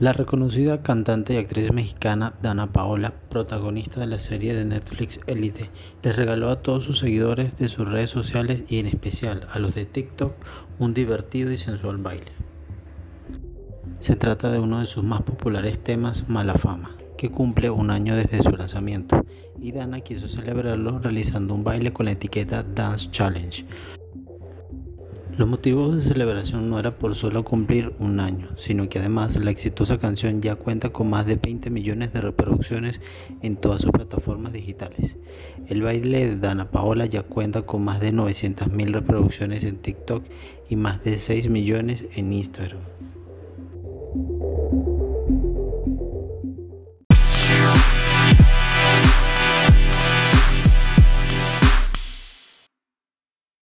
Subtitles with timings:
[0.00, 5.70] La reconocida cantante y actriz mexicana Dana Paola, protagonista de la serie de Netflix Elite,
[6.02, 9.76] les regaló a todos sus seguidores de sus redes sociales y en especial a los
[9.76, 10.32] de TikTok
[10.80, 12.32] un divertido y sensual baile.
[14.00, 18.16] Se trata de uno de sus más populares temas, Mala Fama, que cumple un año
[18.16, 19.24] desde su lanzamiento,
[19.60, 23.64] y Dana quiso celebrarlo realizando un baile con la etiqueta Dance Challenge,
[25.36, 29.50] los motivos de celebración no era por solo cumplir un año, sino que además la
[29.50, 33.00] exitosa canción ya cuenta con más de 20 millones de reproducciones
[33.42, 35.16] en todas sus plataformas digitales.
[35.66, 40.24] El baile de Dana Paola ya cuenta con más de 900 mil reproducciones en TikTok
[40.68, 42.80] y más de 6 millones en Instagram.